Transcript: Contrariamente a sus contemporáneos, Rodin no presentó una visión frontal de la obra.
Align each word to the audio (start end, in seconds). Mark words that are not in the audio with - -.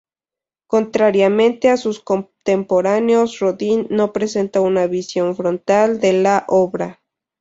Contrariamente 0.65 1.69
a 1.69 1.77
sus 1.77 1.99
contemporáneos, 1.99 3.37
Rodin 3.37 3.85
no 3.91 4.13
presentó 4.13 4.63
una 4.63 4.87
visión 4.87 5.35
frontal 5.35 5.99
de 6.01 6.13
la 6.13 6.43
obra. 6.47 6.99